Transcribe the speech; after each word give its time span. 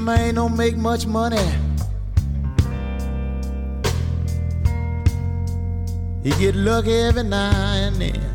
Man 0.00 0.36
don't 0.36 0.56
make 0.56 0.76
much 0.76 1.06
money. 1.06 1.36
He 6.22 6.30
get 6.38 6.54
lucky 6.54 6.94
every 6.94 7.24
now 7.24 7.50
and 7.50 7.96
then. 7.96 8.32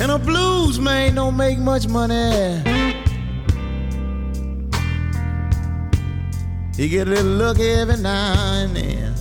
And 0.00 0.12
a 0.12 0.18
blues 0.18 0.78
man 0.78 1.16
don't 1.16 1.36
make 1.36 1.58
much 1.58 1.88
money. 1.88 2.62
He 6.76 6.88
get 6.88 7.08
a 7.08 7.10
little 7.10 7.32
lucky 7.32 7.68
every 7.68 7.96
now 7.96 8.62
and 8.62 8.76
then. 8.76 9.17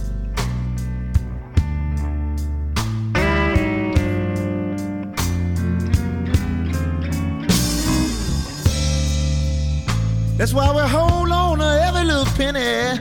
That's 10.48 10.56
why 10.56 10.72
we 10.72 10.90
hold 10.90 11.30
on 11.30 11.58
to 11.60 11.66
every 11.66 12.06
little 12.06 12.24
penny. 12.38 12.98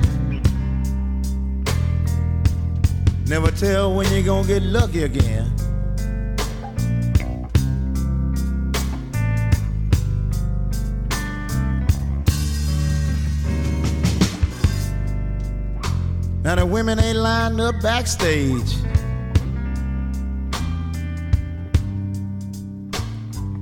Never 3.28 3.52
tell 3.52 3.94
when 3.94 4.12
you're 4.12 4.24
gonna 4.24 4.48
get 4.48 4.64
lucky 4.64 5.04
again. 5.04 5.52
Now 16.42 16.56
the 16.56 16.66
women 16.66 16.98
ain't 16.98 17.18
lined 17.18 17.60
up 17.60 17.80
backstage. 17.80 18.74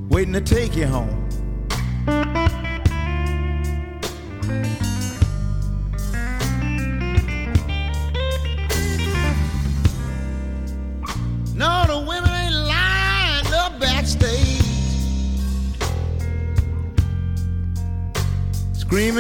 Waiting 0.09 0.33
to 0.33 0.41
take 0.41 0.75
you 0.75 0.87
home. 0.87 1.24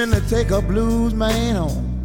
Screaming 0.04 0.22
to 0.22 0.28
take 0.28 0.50
a 0.50 0.60
blues 0.60 1.14
man 1.14 1.56
home. 1.56 2.02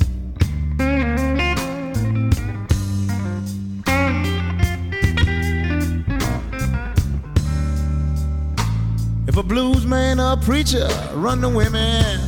If 9.27 9.35
a 9.35 9.43
blues 9.43 9.85
man 9.85 10.21
or 10.21 10.33
a 10.33 10.37
preacher 10.37 10.87
run 11.13 11.41
the 11.41 11.49
women, 11.49 12.21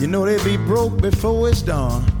you 0.00 0.06
know 0.06 0.24
they'd 0.24 0.42
be 0.42 0.56
broke 0.56 0.98
before 1.02 1.50
it's 1.50 1.60
done. 1.60 2.17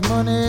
Much 0.00 0.08
money. 0.08 0.41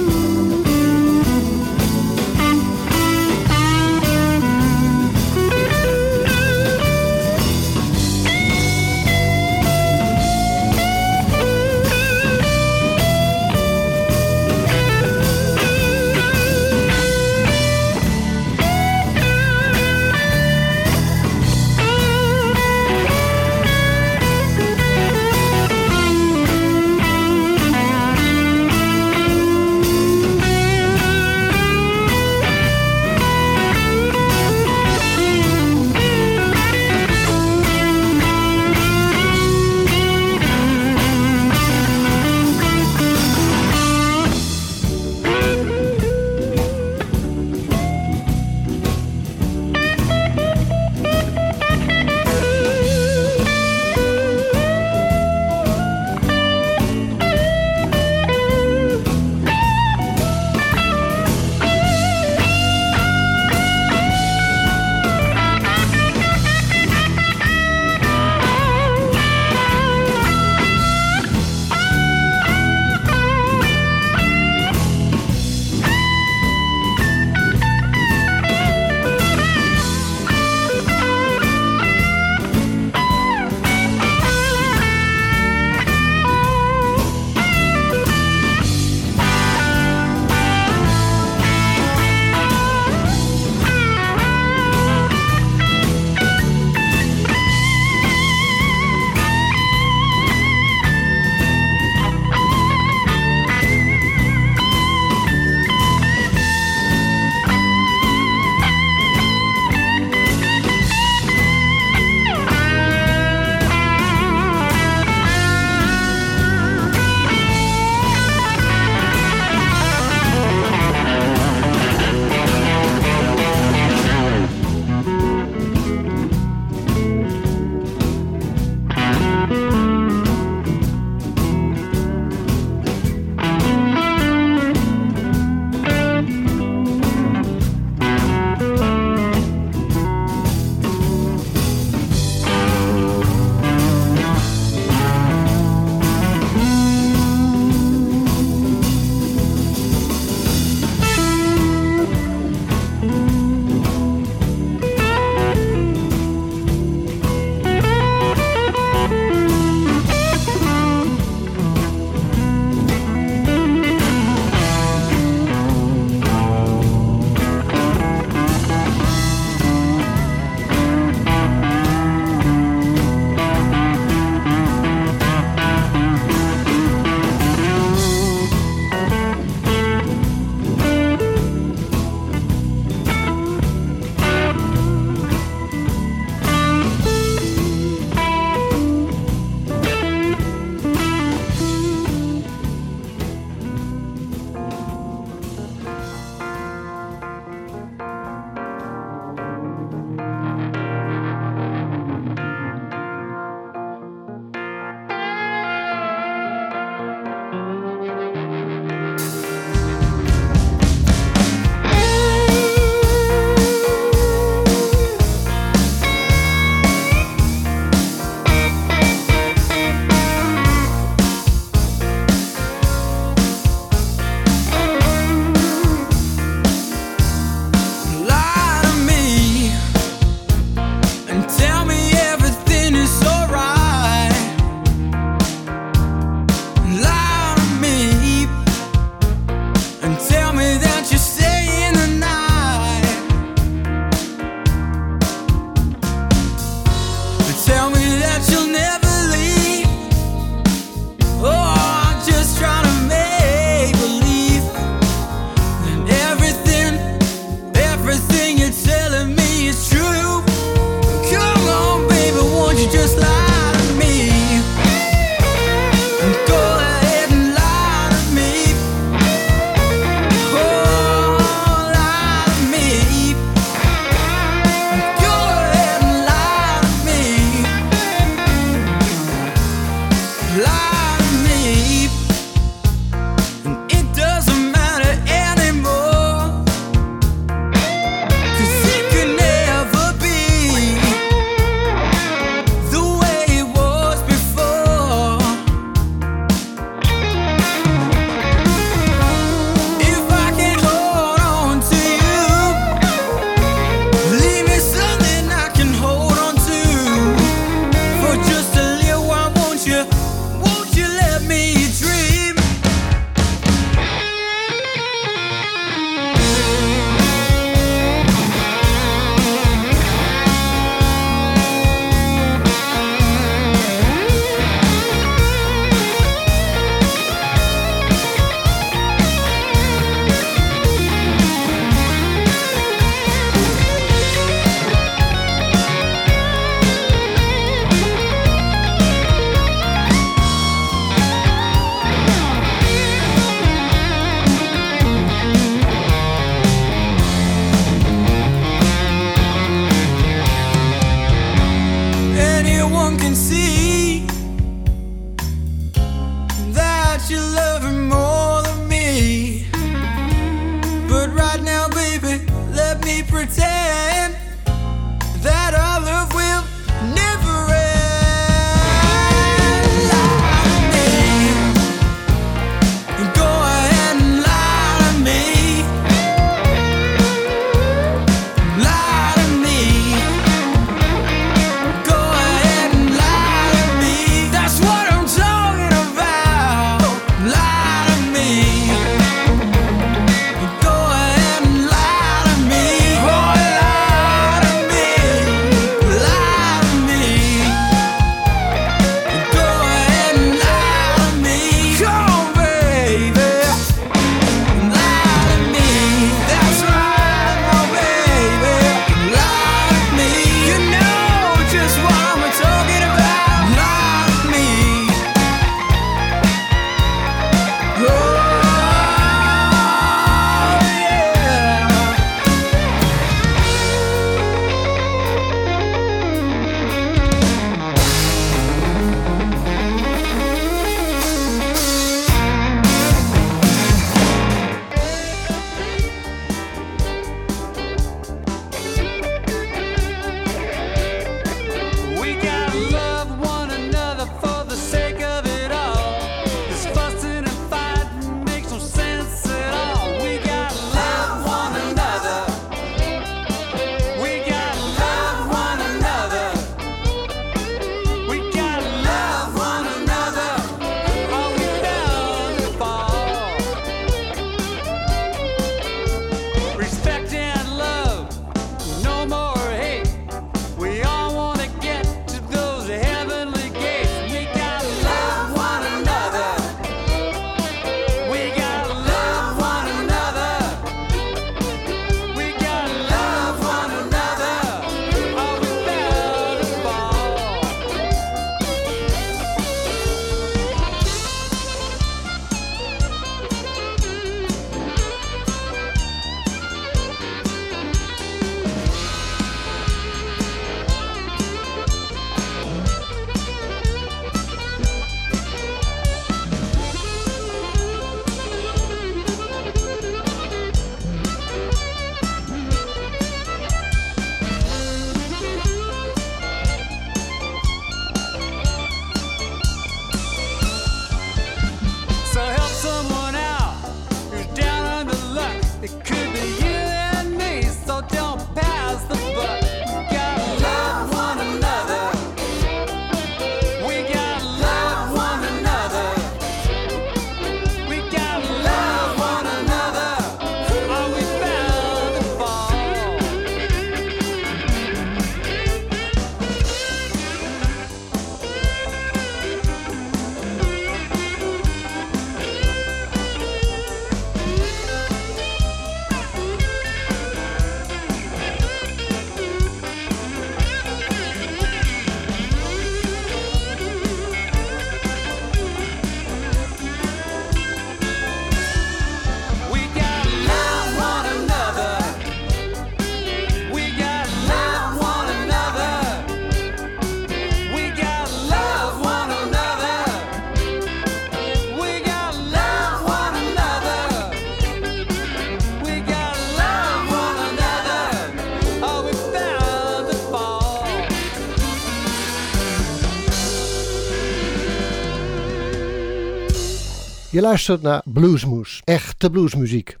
Je 597.31 597.41
luistert 597.41 597.81
naar 597.81 598.01
Bluesmoes, 598.05 598.81
echte 598.83 599.29
bluesmuziek. 599.29 600.00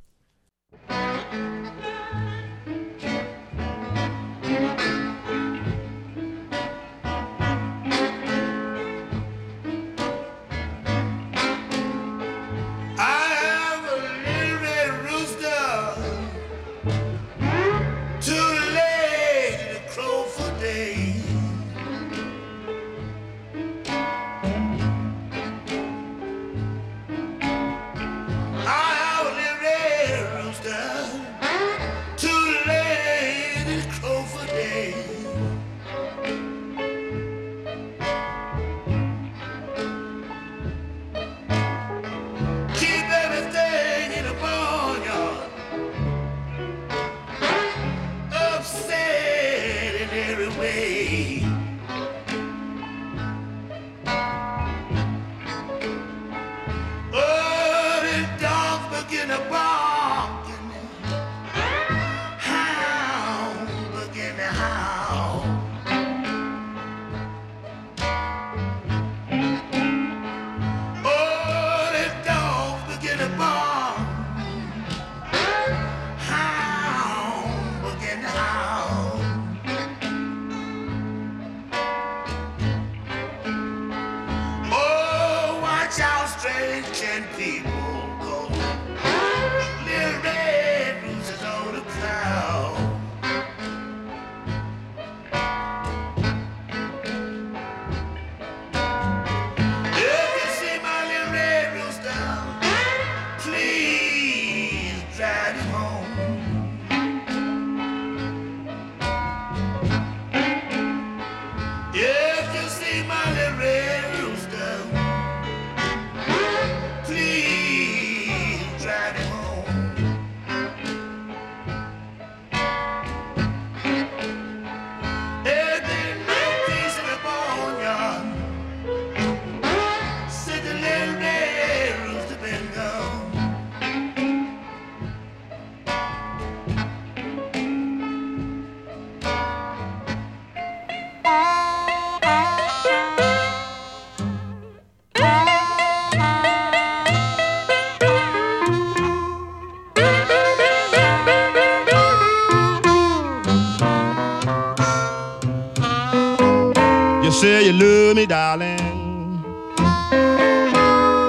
Say 157.41 157.65
you 157.65 157.73
love 157.73 158.15
me, 158.15 158.27
darling. 158.27 159.43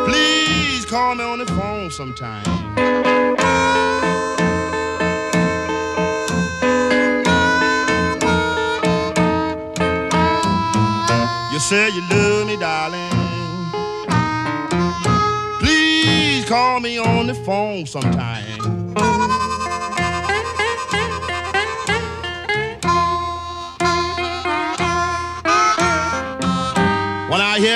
Please 0.06 0.84
call 0.84 1.14
me 1.14 1.24
on 1.24 1.38
the 1.38 1.46
phone 1.46 1.90
sometime. 1.90 2.44
You 11.50 11.58
say 11.58 11.88
you 11.96 12.02
love 12.10 12.46
me, 12.46 12.56
darling. 12.58 13.10
Please 15.60 16.44
call 16.44 16.80
me 16.80 16.98
on 16.98 17.26
the 17.26 17.34
phone 17.34 17.86
sometime. 17.86 18.31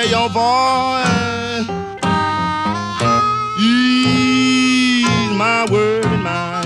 Your 0.09 0.29
voice, 0.29 1.67
ease 3.59 5.05
my 5.35 5.65
word 5.69 6.05
and 6.05 6.23
mind. 6.23 6.65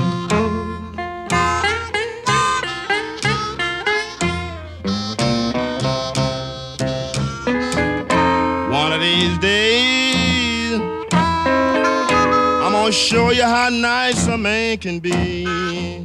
One 8.71 8.93
of 8.93 9.01
these 9.01 9.37
days, 9.39 10.79
I'm 11.11 12.71
gonna 12.73 12.91
show 12.91 13.31
you 13.31 13.43
how 13.43 13.69
nice 13.69 14.27
a 14.27 14.37
man 14.37 14.77
can 14.77 14.99
be. 14.99 16.00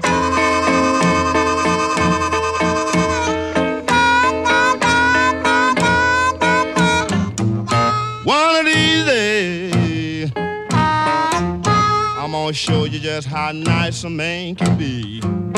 Show 12.57 12.85
you 12.85 12.99
just 12.99 13.29
how 13.29 13.53
nice 13.53 14.03
a 14.05 14.09
man 14.09 14.55
can 14.55 14.79
be. 14.79 15.21
I'm 15.23 15.53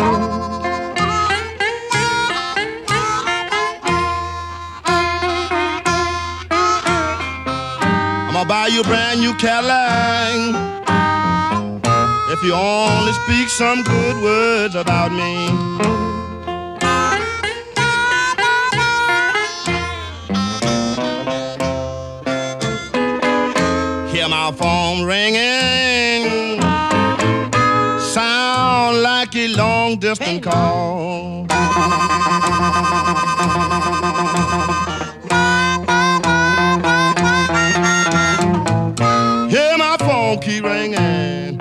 gonna 8.32 8.48
buy 8.48 8.66
you 8.66 8.80
a 8.80 8.84
brand 8.84 9.20
new 9.20 9.32
Cadillac. 9.34 10.88
If 12.32 12.42
you 12.42 12.52
only 12.52 13.12
speak 13.12 13.48
some 13.48 13.84
good 13.84 14.20
words 14.20 14.74
about 14.74 15.12
me. 15.12 15.46
Hear 24.10 24.28
my 24.28 24.52
phone 24.52 25.04
ringing. 25.04 26.27
Long 29.88 29.98
distance 29.98 30.44
call. 30.44 31.46
Hear 39.48 39.78
my 39.78 39.96
phone 39.98 40.40
keep 40.40 40.64
ringing. 40.64 41.60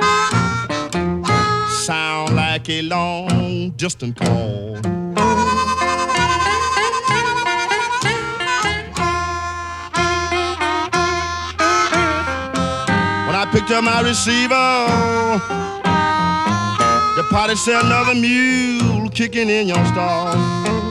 Sound 1.86 2.36
like 2.36 2.70
a 2.70 2.82
long 2.82 3.72
distance 3.78 4.20
call. 4.20 4.74
When 13.26 13.36
I 13.36 13.48
picked 13.54 13.72
up 13.72 13.84
my 13.86 14.02
receiver, 14.02 15.77
party 17.30 17.56
said 17.56 17.84
another 17.84 18.16
mule 18.16 19.10
kicking 19.10 19.50
in 19.50 19.68
your 19.68 19.86
stall. 19.86 20.87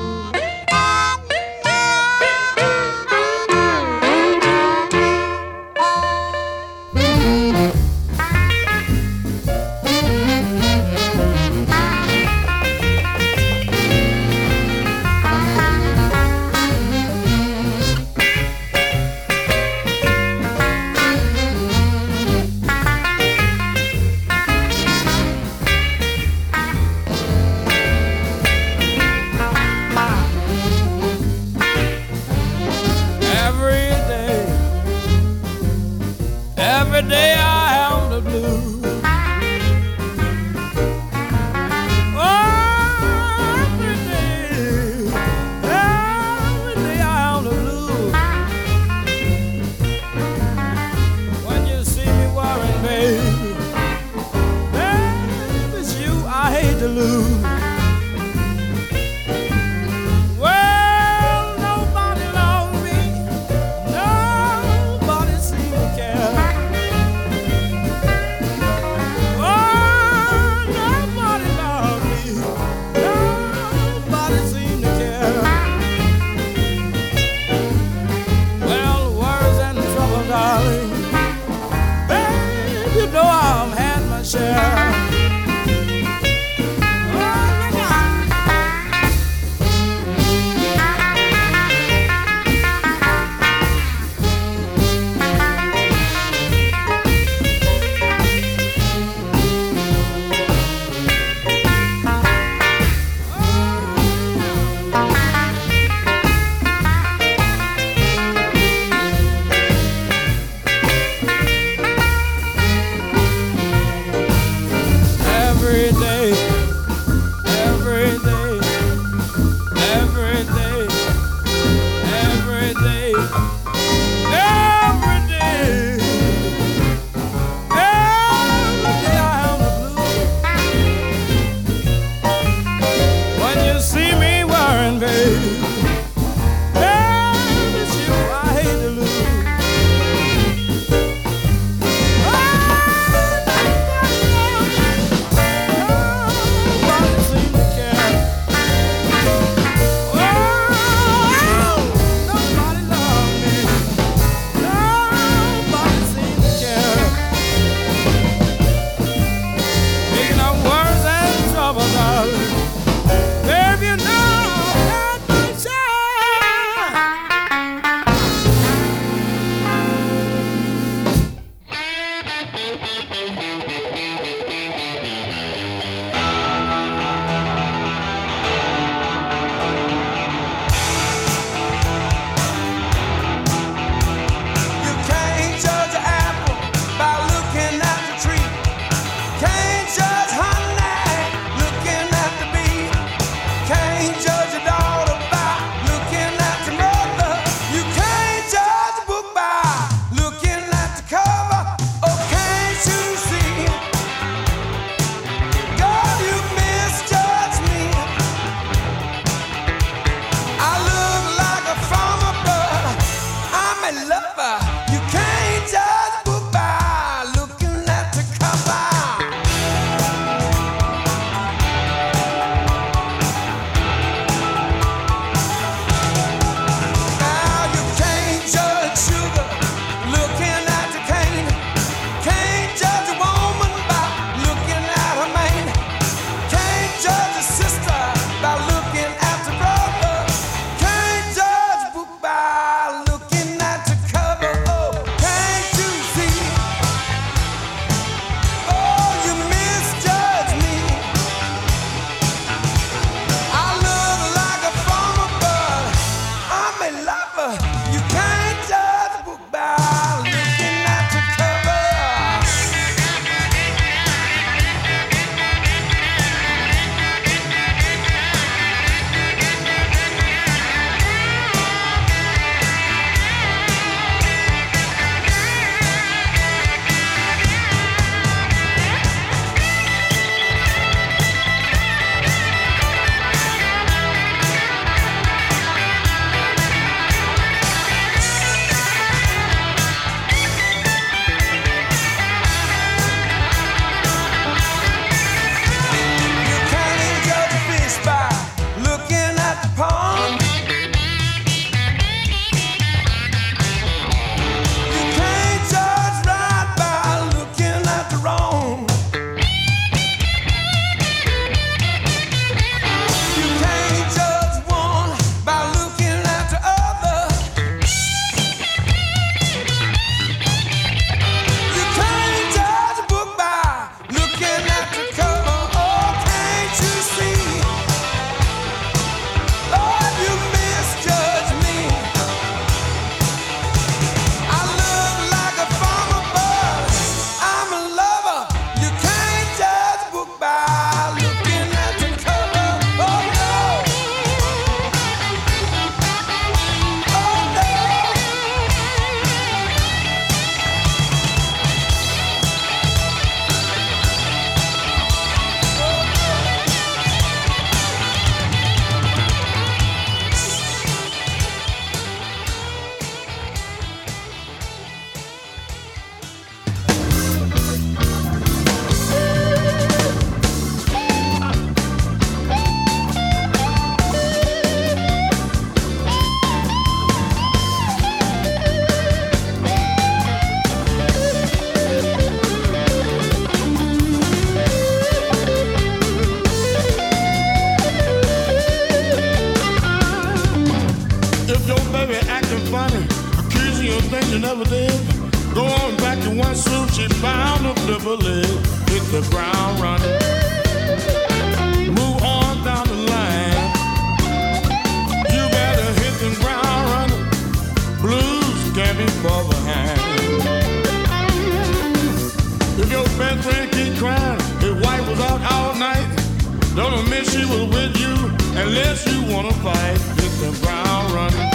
Don't 416.77 416.93
admit 416.93 417.25
she 417.25 417.43
was 417.47 417.65
with 417.75 417.97
you 417.97 418.15
unless 418.61 419.07
you 419.07 419.23
wanna 419.33 419.55
fight. 419.65 419.99
Hit 420.21 420.33
the 420.45 420.53
ground 420.61 421.11
running. 421.11 421.49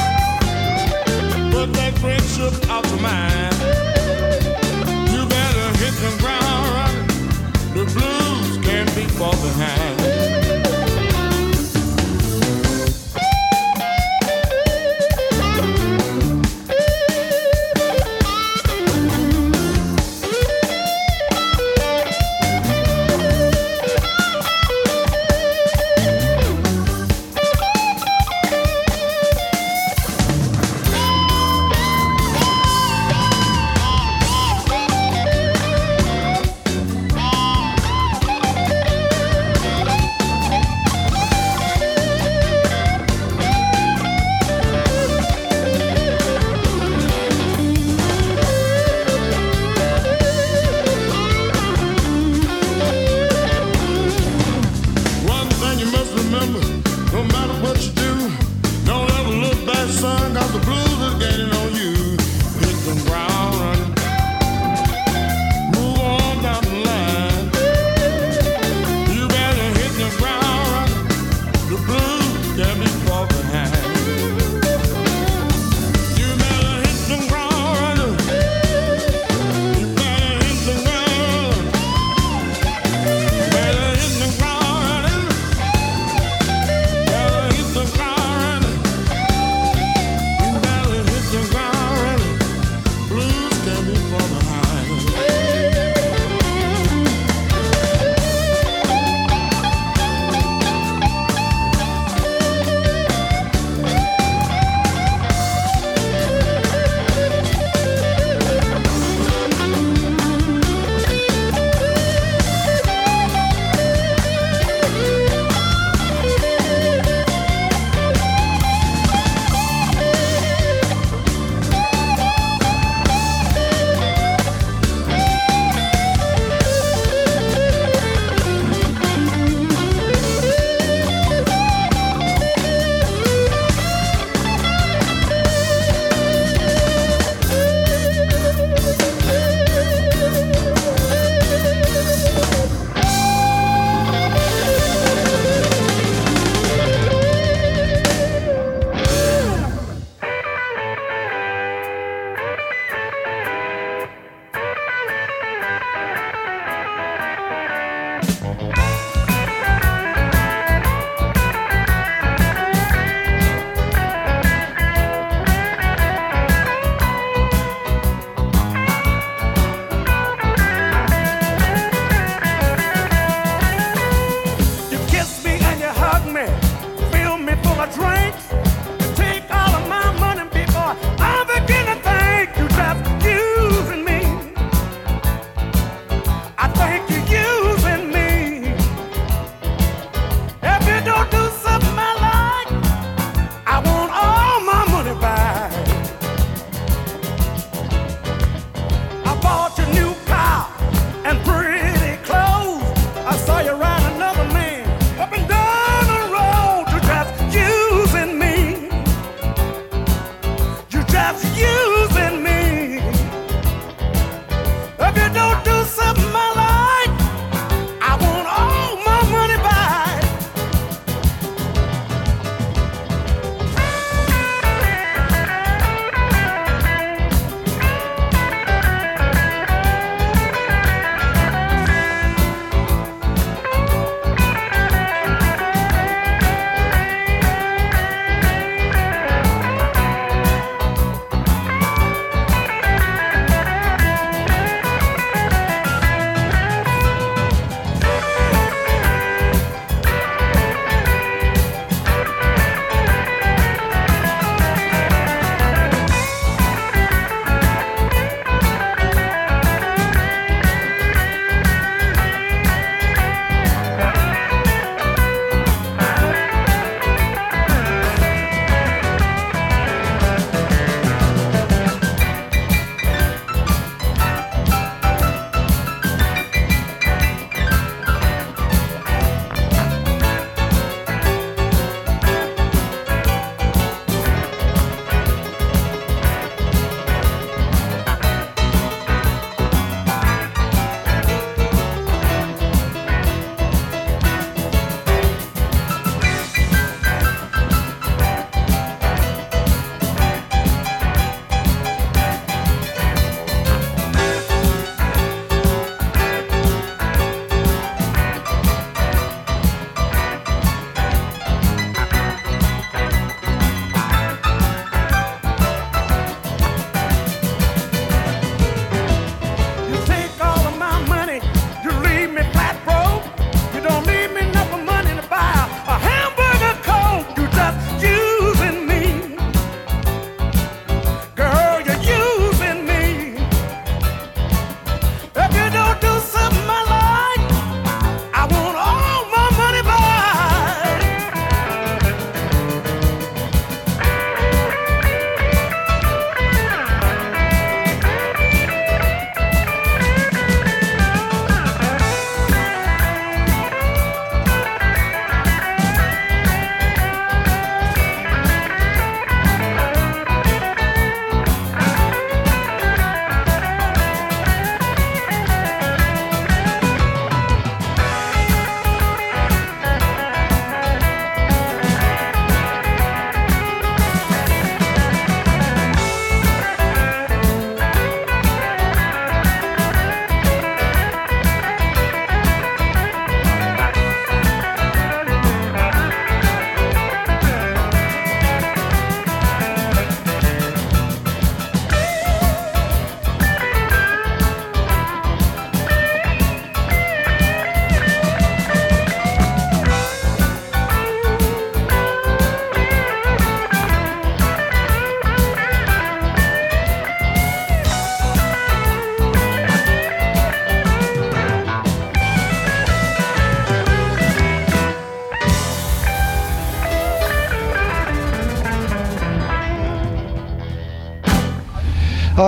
Put 1.52 1.72
that 1.74 1.94
friendship 2.00 2.54
out 2.68 2.84
your 2.90 3.02
mind. 3.02 3.54
You 5.14 5.22
better 5.38 5.68
hit 5.78 5.94
the 6.02 6.12
ground 6.24 6.66
running. 6.74 7.08
The 7.78 7.86
blues 7.94 8.66
can't 8.66 8.90
be 8.96 9.04
far 9.04 9.34
behind. 9.34 9.91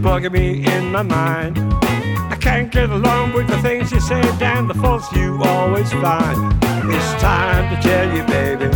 Bugging 0.00 0.32
me 0.32 0.64
in 0.66 0.90
my 0.90 1.02
mind. 1.02 1.58
I 2.32 2.36
can't 2.40 2.72
get 2.72 2.88
along 2.88 3.34
with 3.34 3.48
the 3.48 3.58
things 3.58 3.92
you 3.92 4.00
say 4.00 4.20
and 4.40 4.68
the 4.68 4.74
faults 4.74 5.12
you 5.12 5.38
always 5.44 5.92
find. 5.92 6.54
It's 6.90 7.22
time 7.22 7.64
to 7.74 7.82
tell 7.82 8.08
you, 8.16 8.22
baby. 8.24 8.70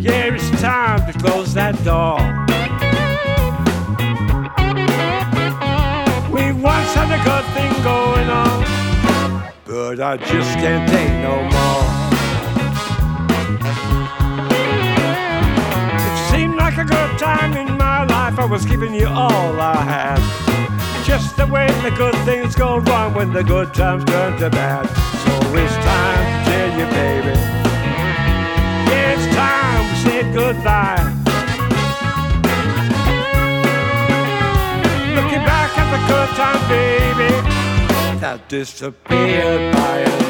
Yeah, 0.00 0.34
it's 0.34 0.50
time 0.62 1.00
to 1.10 1.18
close 1.18 1.52
that 1.54 1.74
door. 1.84 2.18
We 6.32 6.52
once 6.52 6.90
had 6.94 7.10
a 7.12 7.22
good 7.30 7.46
thing 7.54 7.72
going 7.82 8.28
on, 8.42 8.64
but 9.66 10.00
I 10.00 10.16
just 10.16 10.54
can't 10.56 10.88
take 10.88 11.14
no 11.28 11.36
more. 11.54 11.84
It 16.06 16.16
seemed 16.30 16.56
like 16.56 16.78
a 16.78 16.84
good 16.84 17.18
time 17.18 17.52
in 17.54 17.76
my 17.76 17.83
life. 18.06 18.38
I 18.38 18.44
was 18.44 18.64
giving 18.64 18.94
you 18.94 19.06
all 19.06 19.60
I 19.60 19.76
had. 19.76 20.20
Just 21.04 21.36
the 21.36 21.46
way 21.46 21.66
the 21.82 21.90
good 21.90 22.14
things 22.24 22.54
go 22.54 22.78
wrong 22.78 23.14
when 23.14 23.32
the 23.32 23.42
good 23.44 23.74
times 23.74 24.04
turn 24.04 24.38
to 24.40 24.50
bad. 24.50 24.86
So 25.24 25.32
it's 25.56 25.74
time 25.84 26.24
to 26.30 26.50
tell 26.50 26.70
you, 26.78 26.86
baby. 26.98 27.34
It's 29.00 29.36
time 29.36 29.82
we 29.90 29.96
said 30.04 30.34
goodbye. 30.34 31.04
Looking 35.16 35.44
back 35.44 35.70
at 35.78 35.88
the 35.94 36.00
good 36.10 36.30
time, 36.40 36.60
baby, 36.68 38.20
that 38.20 38.48
disappeared 38.48 39.74
by 39.74 40.23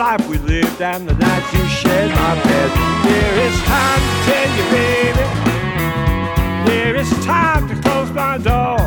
life 0.00 0.26
we 0.30 0.38
lived 0.38 0.80
and 0.80 1.06
the 1.06 1.12
nights 1.12 1.52
you 1.52 1.62
shared 1.68 2.10
my 2.10 2.34
bed. 2.42 2.70
There 3.04 3.36
is 3.46 3.56
time 3.76 4.02
to 4.08 4.14
tell 4.28 4.50
you, 4.56 4.64
baby. 4.72 5.26
There 6.70 6.96
is 6.96 7.10
time 7.26 7.68
to 7.68 7.74
close 7.82 8.10
my 8.10 8.38
door. 8.38 8.78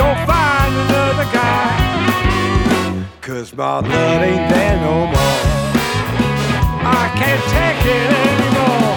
Go 0.00 0.08
find 0.30 0.72
another 0.82 1.28
guy. 1.38 3.06
Cause 3.20 3.54
my 3.54 3.78
love 3.78 4.22
ain't 4.30 4.50
there 4.52 4.76
no 4.80 5.06
more. 5.14 5.42
I 7.00 7.04
can't 7.20 7.44
take 7.54 7.82
it 7.94 8.08
anymore. 8.26 8.95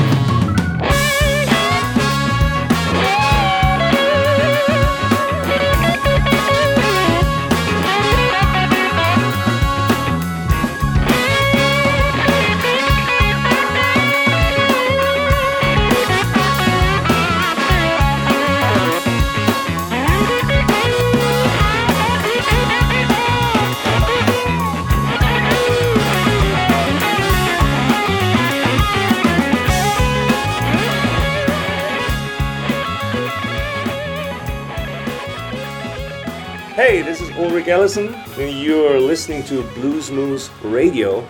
Is 37.60 37.68
Ellison, 37.68 38.16
and 38.38 38.57
you're 38.57 39.01
listening 39.01 39.43
to 39.43 39.64
Bluesmoose 39.74 40.49
Radio. 40.64 41.28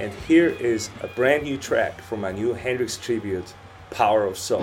And 0.00 0.10
here 0.26 0.48
is 0.48 0.88
a 1.02 1.06
brand 1.06 1.42
new 1.42 1.58
track 1.58 2.00
from 2.00 2.22
my 2.22 2.32
new 2.32 2.54
Hendrix 2.54 2.96
tribute, 2.96 3.52
Power 3.90 4.24
of 4.24 4.38
Soul. 4.38 4.62